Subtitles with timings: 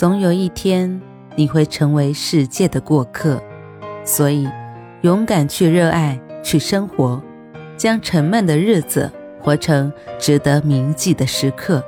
[0.00, 0.98] 总有一天，
[1.36, 3.38] 你会成为世界的过客，
[4.02, 4.48] 所以
[5.02, 7.22] 勇敢去热爱，去生活，
[7.76, 11.84] 将沉闷的日子活成值得铭记的时刻。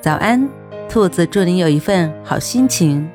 [0.00, 0.48] 早安，
[0.88, 3.08] 兔子，祝你有一份好心情。